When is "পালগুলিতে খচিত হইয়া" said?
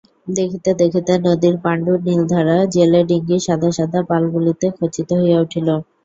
4.09-5.39